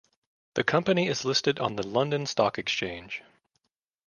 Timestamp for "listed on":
1.25-1.75